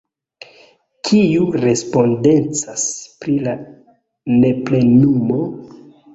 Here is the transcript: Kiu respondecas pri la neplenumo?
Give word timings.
Kiu 1.09 1.45
respondecas 1.65 2.87
pri 3.21 3.37
la 3.45 3.55
neplenumo? 4.41 5.41